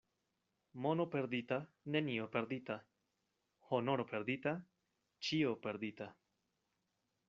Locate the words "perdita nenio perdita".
1.15-2.79